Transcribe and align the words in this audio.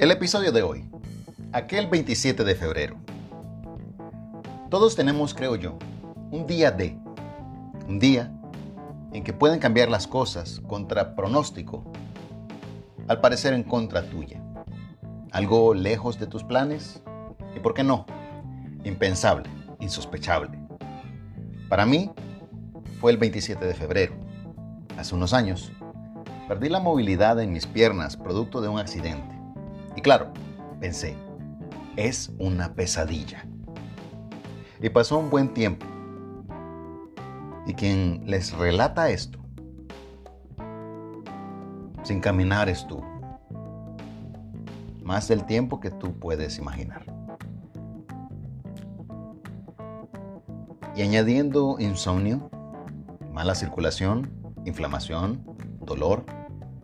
El 0.00 0.10
episodio 0.10 0.50
de 0.50 0.62
hoy, 0.62 0.88
aquel 1.52 1.86
27 1.86 2.42
de 2.42 2.54
febrero. 2.54 2.96
Todos 4.70 4.96
tenemos, 4.96 5.34
creo 5.34 5.56
yo, 5.56 5.78
un 6.30 6.46
día 6.46 6.70
de, 6.70 6.96
un 7.86 7.98
día 7.98 8.32
en 9.12 9.22
que 9.22 9.34
pueden 9.34 9.58
cambiar 9.58 9.90
las 9.90 10.06
cosas 10.06 10.62
contra 10.66 11.14
pronóstico, 11.14 11.84
al 13.08 13.20
parecer 13.20 13.52
en 13.52 13.62
contra 13.62 14.08
tuya. 14.08 14.42
Algo 15.32 15.74
lejos 15.74 16.18
de 16.18 16.26
tus 16.26 16.44
planes 16.44 17.02
y, 17.54 17.60
¿por 17.60 17.74
qué 17.74 17.84
no? 17.84 18.06
Impensable, 18.84 19.50
insospechable. 19.80 20.58
Para 21.68 21.84
mí 21.84 22.10
fue 23.02 23.12
el 23.12 23.18
27 23.18 23.66
de 23.66 23.74
febrero, 23.74 24.14
hace 24.96 25.14
unos 25.14 25.34
años. 25.34 25.70
Perdí 26.48 26.70
la 26.70 26.80
movilidad 26.80 27.38
en 27.38 27.52
mis 27.52 27.66
piernas 27.66 28.16
producto 28.16 28.62
de 28.62 28.68
un 28.68 28.78
accidente. 28.78 29.39
Y 29.96 30.02
claro, 30.02 30.28
pensé, 30.80 31.16
es 31.96 32.32
una 32.38 32.74
pesadilla. 32.74 33.46
Y 34.80 34.88
pasó 34.88 35.18
un 35.18 35.30
buen 35.30 35.52
tiempo. 35.52 35.86
Y 37.66 37.74
quien 37.74 38.22
les 38.26 38.52
relata 38.52 39.10
esto, 39.10 39.38
sin 42.02 42.20
caminar 42.20 42.68
estuvo. 42.68 43.04
Más 45.02 45.28
del 45.28 45.44
tiempo 45.44 45.80
que 45.80 45.90
tú 45.90 46.18
puedes 46.18 46.58
imaginar. 46.58 47.04
Y 50.96 51.02
añadiendo 51.02 51.76
insomnio, 51.78 52.50
mala 53.32 53.54
circulación, 53.54 54.30
inflamación, 54.64 55.44
dolor, 55.80 56.24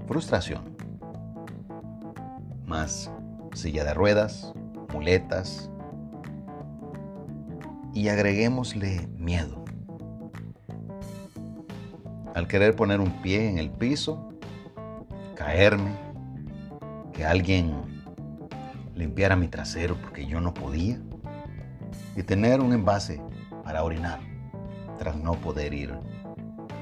frustración 0.07 0.76
más 2.67 3.11
silla 3.55 3.85
de 3.85 3.95
ruedas, 3.95 4.53
muletas 4.93 5.71
y 7.95 8.09
agreguémosle 8.09 9.09
miedo. 9.17 9.65
Al 12.35 12.47
querer 12.49 12.77
poner 12.77 13.01
un 13.01 13.23
pie 13.23 13.49
en 13.49 13.59
el 13.59 13.71
piso, 13.71 14.29
caerme, 15.35 15.93
que 17.13 17.25
alguien 17.25 17.73
limpiara 18.95 19.37
mi 19.37 19.49
trasero 19.49 19.97
porque 19.97 20.27
yo 20.27 20.41
no 20.41 20.53
podía 20.53 21.01
y 22.15 22.23
tener 22.23 22.61
un 22.61 22.73
envase 22.73 23.23
para 23.65 23.85
orinar 23.85 24.21
tras 24.99 25.17
no 25.17 25.33
poder 25.33 25.73
ir 25.73 25.95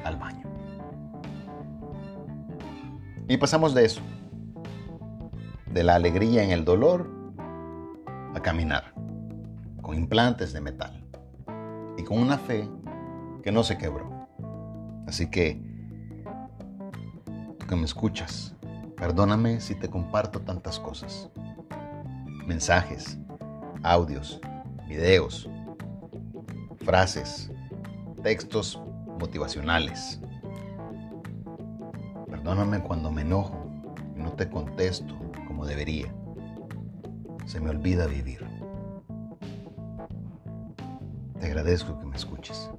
al 0.04 0.16
baño. 0.16 0.48
Y 3.28 3.36
pasamos 3.36 3.74
de 3.74 3.84
eso 3.84 4.02
de 5.74 5.82
la 5.82 5.96
alegría 5.96 6.44
en 6.44 6.52
el 6.52 6.64
dolor 6.64 7.10
a 8.32 8.40
caminar, 8.40 8.94
con 9.82 9.96
implantes 9.96 10.52
de 10.52 10.60
metal 10.60 11.04
y 11.98 12.04
con 12.04 12.20
una 12.20 12.38
fe 12.38 12.70
que 13.42 13.50
no 13.50 13.64
se 13.64 13.76
quebró. 13.76 14.28
Así 15.08 15.28
que, 15.28 15.60
tú 17.58 17.66
que 17.66 17.74
me 17.74 17.84
escuchas, 17.84 18.54
perdóname 18.96 19.60
si 19.60 19.74
te 19.74 19.88
comparto 19.88 20.42
tantas 20.42 20.78
cosas. 20.78 21.28
Mensajes, 22.46 23.18
audios, 23.82 24.40
videos, 24.86 25.50
frases, 26.84 27.50
textos 28.22 28.80
motivacionales. 29.18 30.20
Perdóname 32.30 32.80
cuando 32.80 33.10
me 33.10 33.22
enojo 33.22 33.73
no 34.16 34.32
te 34.32 34.48
contesto 34.48 35.14
como 35.46 35.66
debería. 35.66 36.12
Se 37.46 37.60
me 37.60 37.70
olvida 37.70 38.06
vivir. 38.06 38.46
Te 41.38 41.46
agradezco 41.46 41.98
que 41.98 42.06
me 42.06 42.16
escuches. 42.16 42.70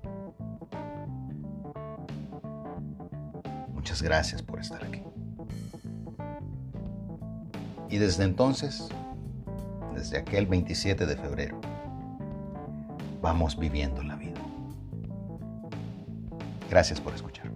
Muchas 3.73 4.01
gracias 4.01 4.41
por 4.41 4.59
estar 4.59 4.83
aquí. 4.83 5.03
Y 7.89 7.97
desde 7.97 8.23
entonces, 8.23 8.89
desde 9.93 10.17
aquel 10.17 10.47
27 10.47 11.05
de 11.05 11.15
febrero, 11.15 11.61
vamos 13.21 13.57
viviendo 13.57 14.01
la 14.03 14.15
vida. 14.15 14.41
Gracias 16.69 16.99
por 16.99 17.13
escuchar. 17.13 17.54